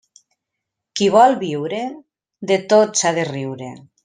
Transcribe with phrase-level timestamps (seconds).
[0.99, 1.83] Qui vol viure,
[2.53, 3.71] de tot s'ha de riure.